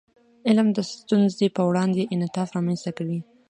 علم 0.47 0.67
د 0.73 0.79
ستونزو 0.91 1.45
په 1.57 1.61
وړاندې 1.69 2.09
انعطاف 2.13 2.47
رامنځته 2.57 2.91
کوي. 2.97 3.19